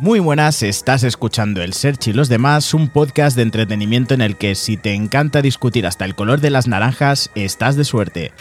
Muy 0.00 0.18
buenas, 0.18 0.62
estás 0.62 1.04
escuchando 1.04 1.62
El 1.62 1.74
Search 1.74 2.08
y 2.08 2.14
los 2.14 2.30
demás, 2.30 2.72
un 2.72 2.88
podcast 2.88 3.36
de 3.36 3.42
entretenimiento 3.42 4.14
en 4.14 4.22
el 4.22 4.38
que 4.38 4.54
si 4.54 4.78
te 4.78 4.94
encanta 4.94 5.42
discutir 5.42 5.86
hasta 5.86 6.06
el 6.06 6.14
color 6.14 6.40
de 6.40 6.48
las 6.48 6.66
naranjas, 6.66 7.30
estás 7.34 7.76
de 7.76 7.84
suerte. 7.84 8.32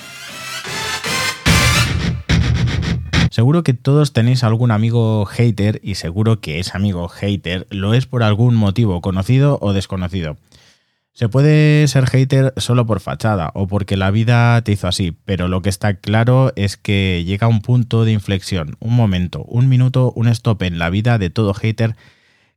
Seguro 3.29 3.63
que 3.63 3.73
todos 3.73 4.13
tenéis 4.13 4.45
algún 4.45 4.71
amigo 4.71 5.25
hater 5.25 5.81
y 5.83 5.95
seguro 5.95 6.39
que 6.39 6.59
ese 6.59 6.71
amigo 6.75 7.09
hater 7.09 7.67
lo 7.71 7.93
es 7.93 8.05
por 8.05 8.23
algún 8.23 8.55
motivo 8.55 9.01
conocido 9.01 9.57
o 9.61 9.73
desconocido. 9.73 10.37
Se 11.19 11.27
puede 11.27 11.85
ser 11.89 12.05
hater 12.05 12.53
solo 12.55 12.85
por 12.85 13.01
fachada 13.01 13.51
o 13.53 13.67
porque 13.67 13.97
la 13.97 14.09
vida 14.09 14.61
te 14.61 14.71
hizo 14.71 14.87
así, 14.87 15.11
pero 15.25 15.49
lo 15.49 15.61
que 15.61 15.67
está 15.67 15.95
claro 15.95 16.53
es 16.55 16.77
que 16.77 17.25
llega 17.25 17.49
un 17.49 17.61
punto 17.61 18.05
de 18.05 18.13
inflexión, 18.13 18.77
un 18.79 18.95
momento, 18.95 19.43
un 19.43 19.67
minuto, 19.67 20.13
un 20.15 20.29
stop 20.29 20.63
en 20.63 20.79
la 20.79 20.89
vida 20.89 21.17
de 21.17 21.29
todo 21.29 21.53
hater 21.53 21.97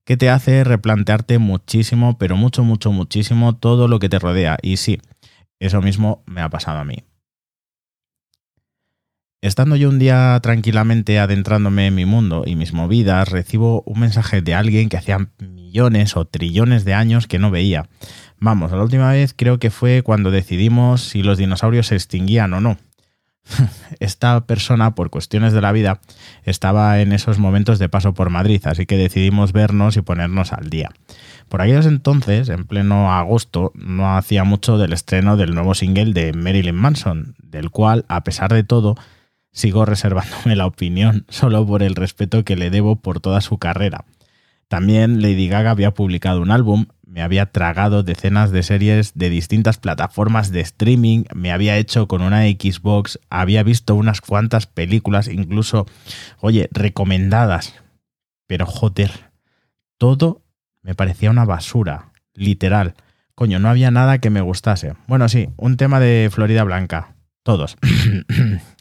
que 0.05 0.17
te 0.17 0.31
hace 0.31 0.63
replantearte 0.63 1.41
muchísimo, 1.41 2.19
pero 2.19 2.37
mucho, 2.37 2.63
mucho, 2.63 2.93
muchísimo 2.93 3.57
todo 3.57 3.89
lo 3.89 3.99
que 3.99 4.09
te 4.09 4.21
rodea. 4.21 4.59
Y 4.63 4.77
sí, 4.77 5.01
eso 5.59 5.83
mismo 5.83 6.23
me 6.27 6.41
ha 6.41 6.49
pasado 6.49 6.79
a 6.79 6.85
mí. 6.85 6.99
Estando 9.41 9.75
yo 9.75 9.89
un 9.89 9.99
día 9.99 10.39
tranquilamente 10.41 11.19
adentrándome 11.19 11.89
en 11.89 11.97
mi 11.97 12.05
mundo 12.05 12.45
y 12.47 12.55
mis 12.55 12.73
movidas, 12.73 13.29
recibo 13.29 13.83
un 13.87 13.99
mensaje 13.99 14.41
de 14.41 14.55
alguien 14.55 14.89
que 14.89 14.99
hacía 14.99 15.31
millones 15.41 16.17
o 16.17 16.27
trillones 16.27 16.85
de 16.85 16.95
años 16.95 17.27
que 17.27 17.41
no 17.41 17.51
veía. 17.51 17.89
Vamos, 18.45 18.73
la 18.73 18.83
última 18.83 19.13
vez 19.13 19.35
creo 19.39 19.61
que 19.61 19.71
fue 19.71 20.03
cuando 20.03 20.33
decidimos 20.33 21.01
si 21.01 21.23
los 21.23 21.39
dinosaurios 21.39 21.87
se 21.87 21.95
extinguían 21.95 22.53
o 22.55 22.61
no. 22.61 22.77
Esta 24.01 24.47
persona, 24.47 24.97
por 24.97 25.11
cuestiones 25.11 25.53
de 25.53 25.61
la 25.61 25.71
vida, 25.71 26.01
estaba 26.43 27.01
en 27.01 27.13
esos 27.13 27.39
momentos 27.39 27.79
de 27.79 27.89
paso 27.89 28.15
por 28.15 28.31
Madrid, 28.31 28.61
así 28.65 28.85
que 28.85 28.97
decidimos 28.97 29.53
vernos 29.53 29.97
y 29.97 30.03
ponernos 30.03 30.53
al 30.53 30.71
día. 30.71 30.91
Por 31.49 31.63
aquellos 31.63 31.87
entonces, 31.87 32.49
en 32.49 32.65
pleno 32.65 33.13
agosto, 33.13 33.71
no 33.77 34.17
hacía 34.17 34.43
mucho 34.43 34.77
del 34.77 34.93
estreno 34.93 35.37
del 35.37 35.55
nuevo 35.55 35.75
single 35.75 36.13
de 36.13 36.33
Marilyn 36.33 36.75
Manson, 36.75 37.37
del 37.45 37.71
cual, 37.71 38.05
a 38.09 38.25
pesar 38.25 38.53
de 38.53 38.65
todo, 38.65 38.97
sigo 39.53 39.85
reservándome 39.85 40.57
la 40.57 40.67
opinión 40.67 41.27
solo 41.29 41.65
por 41.65 41.85
el 41.85 41.95
respeto 41.95 42.43
que 42.43 42.57
le 42.57 42.71
debo 42.71 42.97
por 42.97 43.21
toda 43.21 43.41
su 43.41 43.59
carrera. 43.59 44.05
También 44.73 45.21
Lady 45.21 45.49
Gaga 45.49 45.73
había 45.73 45.93
publicado 45.93 46.41
un 46.41 46.51
álbum, 46.51 46.87
me 47.05 47.21
había 47.21 47.53
tragado 47.53 48.03
decenas 48.03 48.53
de 48.53 48.63
series 48.63 49.13
de 49.15 49.29
distintas 49.29 49.77
plataformas 49.77 50.51
de 50.51 50.63
streaming, 50.63 51.25
me 51.35 51.53
había 51.53 51.77
hecho 51.77 52.09
con 52.09 52.23
una 52.23 52.45
Xbox, 52.45 53.21
había 53.29 53.63
visto 53.65 53.95
unas 53.95 54.23
cuantas 54.23 54.67
películas, 54.67 55.29
incluso, 55.29 55.85
oye, 56.41 56.71
recomendadas. 56.73 57.75
Pero 58.47 58.65
joder, 58.65 59.11
todo 59.99 60.41
me 60.81 60.95
parecía 60.95 61.31
una 61.31 61.45
basura, 61.45 62.15
literal. 62.33 62.95
Coño, 63.35 63.59
no 63.59 63.69
había 63.69 63.91
nada 63.91 64.21
que 64.21 64.31
me 64.31 64.41
gustase. 64.41 64.95
Bueno, 65.07 65.29
sí, 65.29 65.51
un 65.59 65.77
tema 65.77 66.01
de 66.01 66.31
Florida 66.33 66.65
Blanca. 66.65 67.15
Todos. 67.43 67.77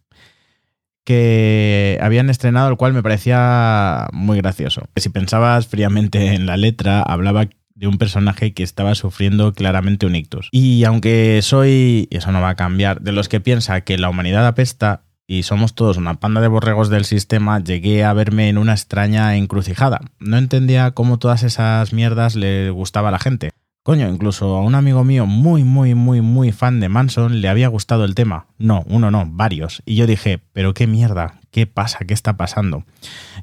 que 1.12 2.00
habían 2.02 2.30
estrenado, 2.30 2.70
el 2.70 2.78
cual 2.78 2.94
me 2.94 3.04
parecía 3.04 4.08
muy 4.14 4.38
gracioso. 4.38 4.88
Si 4.96 5.10
pensabas 5.10 5.68
fríamente 5.68 6.34
en 6.34 6.46
la 6.46 6.56
letra, 6.56 7.02
hablaba 7.02 7.50
de 7.76 7.88
un 7.88 7.98
personaje 7.98 8.54
que 8.54 8.64
estaba 8.64 8.96
sufriendo 8.96 9.54
claramente 9.54 10.06
un 10.06 10.16
ictus. 10.16 10.48
Y 10.52 10.86
aunque 10.86 11.42
soy, 11.42 12.08
eso 12.12 12.32
no 12.32 12.40
va 12.40 12.50
a 12.50 12.56
cambiar, 12.56 13.02
de 13.02 13.12
los 13.12 13.28
que 13.28 13.42
piensa 13.42 13.82
que 13.82 13.98
la 13.98 14.10
humanidad 14.10 14.48
apesta 14.48 15.04
y 15.28 15.44
somos 15.44 15.76
todos 15.76 15.98
una 15.98 16.20
panda 16.20 16.40
de 16.40 16.48
borregos 16.48 16.90
del 16.90 17.04
sistema, 17.04 17.62
llegué 17.62 18.06
a 18.06 18.14
verme 18.14 18.48
en 18.48 18.58
una 18.58 18.72
extraña 18.72 19.36
encrucijada. 19.36 20.00
No 20.20 20.38
entendía 20.38 20.92
cómo 20.92 21.20
todas 21.20 21.44
esas 21.44 21.92
mierdas 21.92 22.36
le 22.38 22.70
gustaba 22.70 23.10
a 23.10 23.12
la 23.12 23.20
gente. 23.20 23.52
Coño, 23.84 24.08
incluso 24.08 24.58
a 24.58 24.62
un 24.62 24.76
amigo 24.76 25.04
mío 25.04 25.26
muy, 25.26 25.64
muy, 25.64 25.96
muy, 25.96 26.22
muy 26.22 26.52
fan 26.52 26.80
de 26.80 26.88
Manson 26.88 27.42
le 27.42 27.50
había 27.50 27.68
gustado 27.68 28.06
el 28.06 28.14
tema. 28.14 28.46
No, 28.60 28.84
uno 28.86 29.10
no, 29.10 29.26
varios. 29.26 29.82
Y 29.88 29.96
yo 29.96 30.06
dije, 30.06 30.40
pero 30.54 30.76
qué 30.76 30.86
mierda, 30.86 31.40
qué 31.50 31.66
pasa, 31.66 32.06
qué 32.08 32.14
está 32.14 32.38
pasando. 32.38 32.84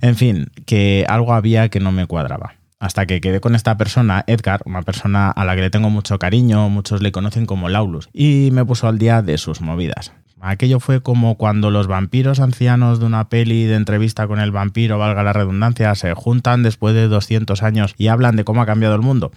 En 0.00 0.14
fin, 0.14 0.52
que 0.64 1.04
algo 1.08 1.34
había 1.34 1.70
que 1.70 1.80
no 1.80 1.90
me 1.90 2.06
cuadraba. 2.06 2.54
Hasta 2.78 3.04
que 3.06 3.20
quedé 3.20 3.40
con 3.40 3.56
esta 3.56 3.76
persona, 3.76 4.22
Edgar, 4.28 4.62
una 4.64 4.82
persona 4.82 5.32
a 5.32 5.44
la 5.44 5.56
que 5.56 5.62
le 5.62 5.70
tengo 5.70 5.90
mucho 5.90 6.20
cariño, 6.20 6.68
muchos 6.68 7.02
le 7.02 7.10
conocen 7.10 7.44
como 7.44 7.68
Laulus, 7.68 8.08
y 8.12 8.50
me 8.52 8.64
puso 8.64 8.86
al 8.86 8.98
día 8.98 9.22
de 9.22 9.38
sus 9.38 9.60
movidas. 9.60 10.12
Aquello 10.40 10.78
fue 10.78 11.02
como 11.02 11.36
cuando 11.36 11.72
los 11.72 11.88
vampiros 11.88 12.38
ancianos 12.38 13.00
de 13.00 13.06
una 13.06 13.28
peli 13.28 13.64
de 13.64 13.74
entrevista 13.74 14.28
con 14.28 14.38
el 14.38 14.52
vampiro, 14.52 14.98
valga 14.98 15.24
la 15.24 15.32
redundancia, 15.32 15.92
se 15.96 16.14
juntan 16.14 16.62
después 16.62 16.94
de 16.94 17.08
200 17.08 17.64
años 17.64 17.96
y 17.98 18.06
hablan 18.06 18.36
de 18.36 18.44
cómo 18.44 18.62
ha 18.62 18.66
cambiado 18.66 18.94
el 18.94 19.02
mundo. 19.02 19.32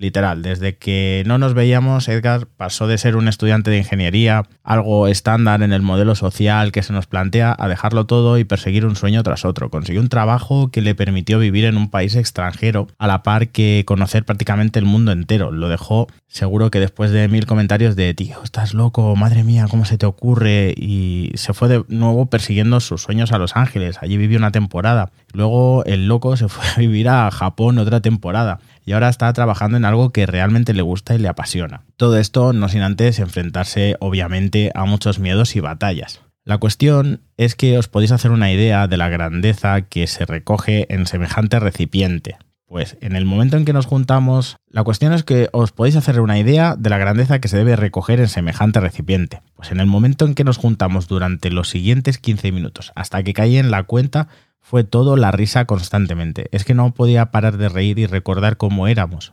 Literal, 0.00 0.40
desde 0.40 0.78
que 0.78 1.22
no 1.26 1.36
nos 1.36 1.52
veíamos, 1.52 2.08
Edgar 2.08 2.46
pasó 2.46 2.86
de 2.86 2.96
ser 2.96 3.16
un 3.16 3.28
estudiante 3.28 3.70
de 3.70 3.76
ingeniería, 3.76 4.44
algo 4.64 5.08
estándar 5.08 5.62
en 5.62 5.74
el 5.74 5.82
modelo 5.82 6.14
social 6.14 6.72
que 6.72 6.82
se 6.82 6.94
nos 6.94 7.06
plantea, 7.06 7.54
a 7.58 7.68
dejarlo 7.68 8.06
todo 8.06 8.38
y 8.38 8.44
perseguir 8.44 8.86
un 8.86 8.96
sueño 8.96 9.22
tras 9.22 9.44
otro. 9.44 9.68
Consiguió 9.68 10.00
un 10.00 10.08
trabajo 10.08 10.70
que 10.70 10.80
le 10.80 10.94
permitió 10.94 11.38
vivir 11.38 11.66
en 11.66 11.76
un 11.76 11.90
país 11.90 12.16
extranjero, 12.16 12.88
a 12.96 13.06
la 13.06 13.22
par 13.22 13.48
que 13.48 13.84
conocer 13.86 14.24
prácticamente 14.24 14.78
el 14.78 14.86
mundo 14.86 15.12
entero. 15.12 15.52
Lo 15.52 15.68
dejó 15.68 16.06
seguro 16.28 16.70
que 16.70 16.80
después 16.80 17.10
de 17.10 17.28
mil 17.28 17.44
comentarios 17.44 17.94
de 17.94 18.14
tío, 18.14 18.42
estás 18.42 18.72
loco, 18.72 19.14
madre 19.16 19.44
mía, 19.44 19.66
¿cómo 19.68 19.84
se 19.84 19.98
te 19.98 20.06
ocurre? 20.06 20.72
Y 20.78 21.30
se 21.34 21.52
fue 21.52 21.68
de 21.68 21.84
nuevo 21.88 22.24
persiguiendo 22.24 22.80
sus 22.80 23.02
sueños 23.02 23.32
a 23.32 23.38
Los 23.38 23.54
Ángeles. 23.54 23.98
Allí 24.00 24.16
vivió 24.16 24.38
una 24.38 24.50
temporada. 24.50 25.10
Luego 25.34 25.84
el 25.84 26.08
loco 26.08 26.38
se 26.38 26.48
fue 26.48 26.64
a 26.66 26.78
vivir 26.78 27.10
a 27.10 27.30
Japón 27.30 27.78
otra 27.78 28.00
temporada 28.00 28.60
y 28.90 28.92
ahora 28.92 29.08
está 29.08 29.32
trabajando 29.32 29.76
en 29.76 29.84
algo 29.84 30.10
que 30.10 30.26
realmente 30.26 30.74
le 30.74 30.82
gusta 30.82 31.14
y 31.14 31.18
le 31.18 31.28
apasiona. 31.28 31.84
Todo 31.96 32.18
esto 32.18 32.52
no 32.52 32.68
sin 32.68 32.82
antes 32.82 33.20
enfrentarse 33.20 33.94
obviamente 34.00 34.72
a 34.74 34.84
muchos 34.84 35.20
miedos 35.20 35.54
y 35.54 35.60
batallas. 35.60 36.22
La 36.44 36.58
cuestión 36.58 37.20
es 37.36 37.54
que 37.54 37.78
os 37.78 37.86
podéis 37.86 38.10
hacer 38.10 38.32
una 38.32 38.50
idea 38.50 38.88
de 38.88 38.96
la 38.96 39.08
grandeza 39.08 39.82
que 39.82 40.08
se 40.08 40.26
recoge 40.26 40.92
en 40.92 41.06
semejante 41.06 41.60
recipiente. 41.60 42.38
Pues 42.70 42.96
en 43.00 43.16
el 43.16 43.24
momento 43.24 43.56
en 43.56 43.64
que 43.64 43.72
nos 43.72 43.86
juntamos, 43.86 44.56
la 44.68 44.84
cuestión 44.84 45.12
es 45.12 45.24
que 45.24 45.48
os 45.50 45.72
podéis 45.72 45.96
hacer 45.96 46.20
una 46.20 46.38
idea 46.38 46.76
de 46.78 46.88
la 46.88 46.98
grandeza 46.98 47.40
que 47.40 47.48
se 47.48 47.56
debe 47.56 47.74
recoger 47.74 48.20
en 48.20 48.28
semejante 48.28 48.78
recipiente. 48.78 49.42
Pues 49.56 49.72
en 49.72 49.80
el 49.80 49.86
momento 49.86 50.24
en 50.24 50.36
que 50.36 50.44
nos 50.44 50.56
juntamos 50.56 51.08
durante 51.08 51.50
los 51.50 51.68
siguientes 51.68 52.18
15 52.18 52.52
minutos, 52.52 52.92
hasta 52.94 53.24
que 53.24 53.32
cae 53.32 53.58
en 53.58 53.72
la 53.72 53.82
cuenta 53.82 54.28
fue 54.60 54.84
todo 54.84 55.16
la 55.16 55.32
risa 55.32 55.64
constantemente. 55.64 56.46
Es 56.52 56.62
que 56.62 56.74
no 56.74 56.94
podía 56.94 57.32
parar 57.32 57.56
de 57.56 57.68
reír 57.68 57.98
y 57.98 58.06
recordar 58.06 58.56
cómo 58.56 58.86
éramos. 58.86 59.32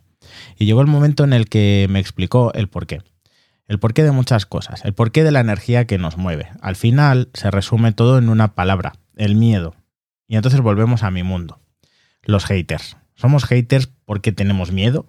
Y 0.58 0.66
llegó 0.66 0.82
el 0.82 0.88
momento 0.88 1.24
en 1.24 1.34
el 1.34 1.48
que 1.48 1.86
me 1.92 2.00
explicó 2.00 2.52
el 2.56 2.70
porqué. 2.70 3.04
El 3.68 3.78
porqué 3.78 4.02
de 4.02 4.12
muchas 4.12 4.48
cosas, 4.48 4.84
el 4.84 4.96
porqué 4.96 5.24
de 5.24 5.32
la 5.32 5.42
energía 5.42 5.86
que 5.86 6.00
nos 6.00 6.18
mueve. 6.18 6.50
Al 6.60 6.76
final 6.76 7.30
se 7.36 7.52
resume 7.52 7.92
todo 7.92 8.18
en 8.18 8.30
una 8.30 8.56
palabra, 8.56 8.94
el 9.16 9.36
miedo. 9.36 9.76
Y 10.28 10.38
entonces 10.38 10.60
volvemos 10.60 11.04
a 11.04 11.12
mi 11.12 11.22
mundo. 11.22 11.60
Los 12.24 12.46
haters. 12.46 12.98
¿Somos 13.18 13.46
haters 13.46 13.90
porque 14.06 14.32
tenemos 14.32 14.72
miedo? 14.72 15.08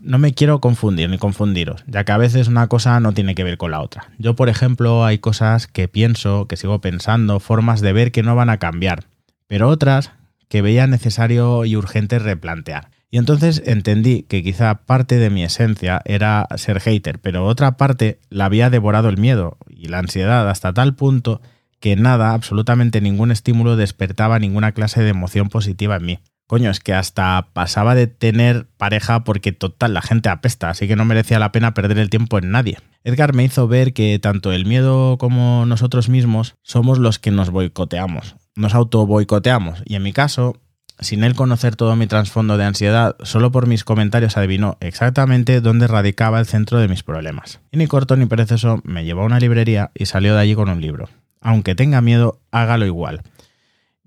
No 0.00 0.18
me 0.18 0.32
quiero 0.32 0.60
confundir 0.60 1.10
ni 1.10 1.18
confundiros, 1.18 1.84
ya 1.86 2.04
que 2.04 2.12
a 2.12 2.16
veces 2.16 2.48
una 2.48 2.68
cosa 2.68 2.98
no 3.00 3.12
tiene 3.12 3.34
que 3.34 3.44
ver 3.44 3.58
con 3.58 3.72
la 3.72 3.80
otra. 3.80 4.10
Yo, 4.18 4.36
por 4.36 4.48
ejemplo, 4.48 5.04
hay 5.04 5.18
cosas 5.18 5.66
que 5.66 5.88
pienso, 5.88 6.46
que 6.46 6.56
sigo 6.56 6.80
pensando, 6.80 7.40
formas 7.40 7.80
de 7.80 7.92
ver 7.92 8.12
que 8.12 8.22
no 8.22 8.36
van 8.36 8.50
a 8.50 8.58
cambiar, 8.58 9.04
pero 9.48 9.68
otras 9.68 10.12
que 10.48 10.62
veía 10.62 10.86
necesario 10.86 11.64
y 11.64 11.76
urgente 11.76 12.20
replantear. 12.20 12.90
Y 13.10 13.18
entonces 13.18 13.62
entendí 13.66 14.22
que 14.22 14.44
quizá 14.44 14.86
parte 14.86 15.16
de 15.16 15.30
mi 15.30 15.42
esencia 15.42 16.02
era 16.04 16.46
ser 16.56 16.80
hater, 16.80 17.18
pero 17.18 17.46
otra 17.46 17.76
parte 17.76 18.20
la 18.30 18.44
había 18.44 18.70
devorado 18.70 19.08
el 19.08 19.18
miedo 19.18 19.58
y 19.68 19.88
la 19.88 19.98
ansiedad 19.98 20.48
hasta 20.48 20.72
tal 20.72 20.94
punto 20.94 21.40
que 21.80 21.96
nada, 21.96 22.32
absolutamente 22.32 23.00
ningún 23.00 23.32
estímulo 23.32 23.76
despertaba 23.76 24.38
ninguna 24.38 24.72
clase 24.72 25.02
de 25.02 25.10
emoción 25.10 25.48
positiva 25.48 25.96
en 25.96 26.04
mí. 26.04 26.18
Coño, 26.46 26.70
es 26.70 26.78
que 26.78 26.94
hasta 26.94 27.48
pasaba 27.52 27.96
de 27.96 28.06
tener 28.06 28.68
pareja 28.76 29.24
porque 29.24 29.50
total 29.50 29.94
la 29.94 30.02
gente 30.02 30.28
apesta, 30.28 30.70
así 30.70 30.86
que 30.86 30.94
no 30.94 31.04
merecía 31.04 31.40
la 31.40 31.50
pena 31.50 31.74
perder 31.74 31.98
el 31.98 32.08
tiempo 32.08 32.38
en 32.38 32.52
nadie. 32.52 32.78
Edgar 33.02 33.34
me 33.34 33.42
hizo 33.42 33.66
ver 33.66 33.92
que 33.92 34.18
tanto 34.20 34.52
el 34.52 34.64
miedo 34.64 35.18
como 35.18 35.66
nosotros 35.66 36.08
mismos 36.08 36.54
somos 36.62 36.98
los 36.98 37.18
que 37.18 37.32
nos 37.32 37.50
boicoteamos, 37.50 38.36
nos 38.54 38.74
auto 38.74 39.06
boicoteamos, 39.06 39.82
y 39.86 39.96
en 39.96 40.04
mi 40.04 40.12
caso, 40.12 40.60
sin 41.00 41.24
él 41.24 41.34
conocer 41.34 41.74
todo 41.74 41.96
mi 41.96 42.06
trasfondo 42.06 42.56
de 42.56 42.64
ansiedad, 42.64 43.16
solo 43.22 43.50
por 43.50 43.66
mis 43.66 43.82
comentarios 43.82 44.36
adivinó 44.36 44.76
exactamente 44.80 45.60
dónde 45.60 45.88
radicaba 45.88 46.38
el 46.38 46.46
centro 46.46 46.78
de 46.78 46.86
mis 46.86 47.02
problemas. 47.02 47.60
Y 47.72 47.76
ni 47.76 47.88
corto 47.88 48.16
ni 48.16 48.26
perezoso 48.26 48.80
me 48.84 49.04
llevó 49.04 49.22
a 49.22 49.26
una 49.26 49.40
librería 49.40 49.90
y 49.94 50.06
salió 50.06 50.34
de 50.34 50.42
allí 50.42 50.54
con 50.54 50.68
un 50.68 50.80
libro. 50.80 51.08
Aunque 51.40 51.74
tenga 51.74 52.00
miedo, 52.00 52.40
hágalo 52.50 52.86
igual. 52.86 53.22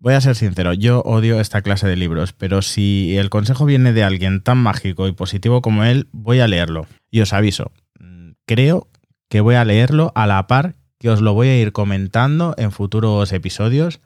Voy 0.01 0.13
a 0.13 0.21
ser 0.21 0.35
sincero, 0.35 0.73
yo 0.73 1.01
odio 1.01 1.41
esta 1.41 1.61
clase 1.61 1.85
de 1.85 1.97
libros, 1.97 2.31
pero 2.31 2.61
si 2.61 3.17
el 3.17 3.29
consejo 3.29 3.65
viene 3.65 3.91
de 3.91 4.03
alguien 4.03 4.41
tan 4.41 4.57
mágico 4.57 5.07
y 5.07 5.11
positivo 5.11 5.61
como 5.61 5.83
él, 5.83 6.07
voy 6.13 6.39
a 6.39 6.47
leerlo. 6.47 6.87
Y 7.11 7.19
os 7.19 7.33
aviso, 7.33 7.73
creo 8.45 8.87
que 9.27 9.41
voy 9.41 9.55
a 9.55 9.65
leerlo 9.65 10.13
a 10.15 10.25
la 10.25 10.47
par 10.47 10.75
que 10.99 11.09
os 11.09 11.21
lo 11.21 11.33
voy 11.33 11.47
a 11.47 11.59
ir 11.59 11.71
comentando 11.71 12.55
en 12.57 12.71
futuros 12.71 13.31
episodios, 13.31 14.01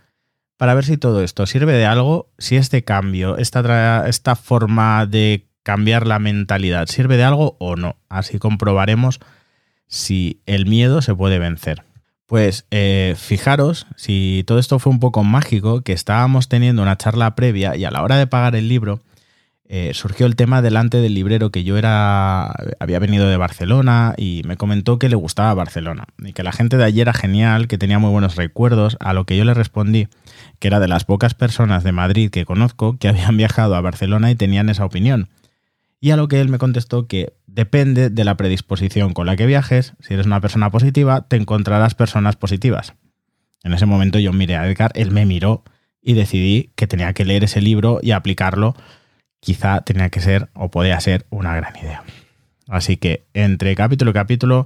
para 0.58 0.76
ver 0.76 0.86
si 0.86 0.98
todo 0.98 1.24
esto 1.24 1.46
sirve 1.46 1.74
de 1.74 1.86
algo, 1.86 2.32
si 2.38 2.56
este 2.56 2.84
cambio, 2.84 3.38
esta, 3.38 4.08
esta 4.08 4.36
forma 4.36 5.06
de 5.06 5.48
cambiar 5.64 6.08
la 6.08 6.20
mentalidad 6.20 6.88
sirve 6.88 7.18
de 7.18 7.24
algo 7.24 7.58
o 7.60 7.76
no. 7.76 7.98
Así 8.10 8.38
comprobaremos 8.38 9.20
si 9.88 10.42
el 10.46 10.66
miedo 10.66 11.02
se 11.02 11.16
puede 11.16 11.40
vencer. 11.40 11.84
Pues 12.34 12.66
eh, 12.72 13.14
fijaros, 13.16 13.86
si 13.96 14.44
todo 14.48 14.58
esto 14.58 14.80
fue 14.80 14.92
un 14.92 15.00
poco 15.00 15.24
mágico, 15.24 15.82
que 15.82 15.94
estábamos 15.94 16.50
teniendo 16.50 16.82
una 16.82 16.98
charla 16.98 17.36
previa 17.36 17.76
y 17.76 17.86
a 17.86 17.92
la 17.92 18.02
hora 18.02 18.18
de 18.18 18.26
pagar 18.26 18.56
el 18.56 18.68
libro, 18.68 19.02
eh, 19.70 19.92
surgió 19.94 20.26
el 20.26 20.36
tema 20.36 20.64
delante 20.64 20.98
del 20.98 21.14
librero 21.14 21.52
que 21.52 21.64
yo 21.64 21.78
era 21.78 22.52
había 22.80 22.98
venido 22.98 23.28
de 23.28 23.38
Barcelona 23.38 24.16
y 24.18 24.42
me 24.48 24.58
comentó 24.58 24.98
que 24.98 25.10
le 25.10 25.16
gustaba 25.16 25.54
Barcelona 25.54 26.06
y 26.26 26.34
que 26.34 26.42
la 26.42 26.52
gente 26.52 26.76
de 26.76 26.86
allí 26.86 27.02
era 27.02 27.14
genial, 27.14 27.68
que 27.68 27.78
tenía 27.78 28.00
muy 28.00 28.10
buenos 28.10 28.36
recuerdos, 28.36 28.98
a 29.00 29.14
lo 29.14 29.26
que 29.26 29.38
yo 29.38 29.46
le 29.46 29.54
respondí 29.54 30.08
que 30.58 30.70
era 30.70 30.80
de 30.80 30.88
las 30.88 31.06
pocas 31.06 31.36
personas 31.36 31.84
de 31.84 31.92
Madrid 31.92 32.32
que 32.32 32.46
conozco 32.46 32.98
que 32.98 33.08
habían 33.10 33.38
viajado 33.38 33.76
a 33.76 33.82
Barcelona 33.82 34.32
y 34.32 34.36
tenían 34.36 34.70
esa 34.70 34.86
opinión. 34.86 35.30
Y 36.04 36.12
a 36.12 36.18
lo 36.18 36.28
que 36.28 36.42
él 36.42 36.50
me 36.50 36.58
contestó 36.58 37.08
que 37.08 37.32
depende 37.48 38.10
de 38.10 38.26
la 38.26 38.36
predisposición 38.36 39.14
con 39.14 39.26
la 39.26 39.38
que 39.38 39.46
viajes, 39.46 39.94
si 40.02 40.14
eres 40.14 40.26
una 40.26 40.42
persona 40.42 40.70
positiva, 40.70 41.30
te 41.30 41.38
encontrarás 41.38 41.96
personas 41.96 42.36
positivas. 42.36 42.94
En 43.64 43.72
ese 43.72 43.86
momento 43.86 44.20
yo 44.20 44.34
miré 44.34 44.58
a 44.58 44.68
Edgar, 44.68 44.92
él 44.96 45.12
me 45.12 45.26
miró 45.26 45.64
y 46.02 46.12
decidí 46.12 46.74
que 46.76 46.88
tenía 46.88 47.14
que 47.14 47.24
leer 47.24 47.46
ese 47.46 47.62
libro 47.62 48.02
y 48.04 48.12
aplicarlo. 48.12 48.76
Quizá 49.40 49.80
tenía 49.86 50.10
que 50.10 50.20
ser 50.20 50.50
o 50.56 50.70
podía 50.70 51.00
ser 51.00 51.26
una 51.30 51.56
gran 51.56 51.74
idea. 51.78 52.04
Así 52.68 52.98
que 52.98 53.24
entre 53.34 53.74
capítulo 53.74 54.12
y 54.12 54.14
capítulo 54.14 54.66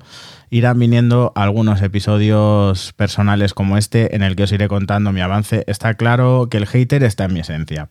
irán 0.49 0.79
viniendo 0.79 1.33
algunos 1.35 1.83
episodios 1.83 2.93
personales 2.93 3.53
como 3.53 3.77
este 3.77 4.15
en 4.15 4.23
el 4.23 4.35
que 4.35 4.41
os 4.41 4.51
iré 4.51 4.67
contando 4.67 5.11
mi 5.11 5.21
avance. 5.21 5.65
Está 5.67 5.93
claro 5.93 6.47
que 6.49 6.57
el 6.57 6.65
hater 6.65 7.03
está 7.03 7.25
en 7.25 7.33
mi 7.33 7.41
esencia. 7.41 7.89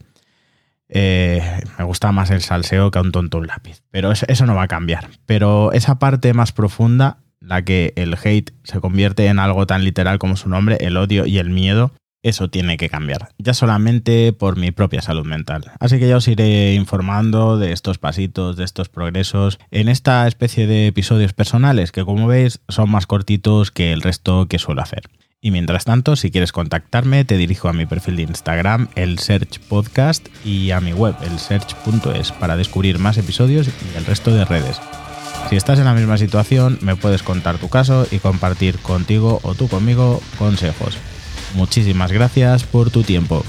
Eh, 0.88 1.42
me 1.78 1.84
gusta 1.84 2.12
más 2.12 2.30
el 2.30 2.42
salseo 2.42 2.90
que 2.90 2.98
a 2.98 3.02
un 3.02 3.12
tonto 3.12 3.38
un 3.38 3.46
lápiz. 3.46 3.82
Pero 3.90 4.12
eso, 4.12 4.46
no 4.46 4.54
va 4.54 4.64
a 4.64 4.68
cambiar. 4.68 5.08
Pero 5.26 5.72
esa 5.72 5.98
parte 5.98 6.32
más 6.34 6.52
profunda, 6.52 7.18
la 7.40 7.62
que 7.62 7.92
el 7.96 8.14
hate 8.14 8.52
se 8.64 8.80
convierte 8.80 9.26
en 9.26 9.38
algo 9.38 9.66
tan 9.66 9.84
literal 9.84 10.18
como 10.18 10.36
su 10.36 10.48
nombre, 10.48 10.78
el 10.80 10.96
odio 10.96 11.26
y 11.26 11.38
el 11.38 11.50
miedo, 11.50 11.92
eso 12.22 12.48
tiene 12.48 12.76
que 12.76 12.88
cambiar. 12.88 13.28
Ya 13.38 13.54
solamente 13.54 14.32
por 14.32 14.56
mi 14.56 14.72
propia 14.72 15.00
salud 15.00 15.24
mental. 15.24 15.70
Así 15.78 15.98
que 15.98 16.08
ya 16.08 16.16
os 16.16 16.26
iré 16.26 16.74
informando 16.74 17.56
de 17.56 17.72
estos 17.72 17.98
pasitos, 17.98 18.56
de 18.56 18.64
estos 18.64 18.88
progresos, 18.88 19.58
en 19.70 19.88
esta 19.88 20.26
especie 20.26 20.66
de 20.66 20.88
episodios 20.88 21.32
personales 21.34 21.92
que 21.92 22.04
como 22.04 22.26
veis 22.26 22.60
son 22.68 22.90
más 22.90 23.06
cortitos 23.06 23.70
que 23.70 23.92
el 23.92 24.02
resto 24.02 24.46
que 24.48 24.58
suelo 24.58 24.82
hacer. 24.82 25.02
Y 25.40 25.50
mientras 25.50 25.84
tanto, 25.84 26.16
si 26.16 26.30
quieres 26.30 26.52
contactarme, 26.52 27.24
te 27.24 27.36
dirijo 27.36 27.68
a 27.68 27.72
mi 27.72 27.86
perfil 27.86 28.16
de 28.16 28.22
Instagram, 28.22 28.88
el 28.94 29.18
Search 29.18 29.60
Podcast, 29.60 30.26
y 30.44 30.70
a 30.70 30.80
mi 30.80 30.92
web, 30.92 31.14
el 31.22 31.38
search.es, 31.38 32.32
para 32.32 32.56
descubrir 32.56 32.98
más 32.98 33.18
episodios 33.18 33.68
y 33.68 33.96
el 33.96 34.06
resto 34.06 34.34
de 34.34 34.44
redes. 34.44 34.80
Si 35.48 35.56
estás 35.56 35.78
en 35.78 35.84
la 35.84 35.94
misma 35.94 36.18
situación, 36.18 36.78
me 36.80 36.96
puedes 36.96 37.22
contar 37.22 37.58
tu 37.58 37.68
caso 37.68 38.06
y 38.10 38.18
compartir 38.18 38.78
contigo 38.78 39.38
o 39.42 39.54
tú 39.54 39.68
conmigo 39.68 40.20
consejos. 40.38 40.96
Muchísimas 41.54 42.10
gracias 42.10 42.64
por 42.64 42.90
tu 42.90 43.02
tiempo. 43.02 43.44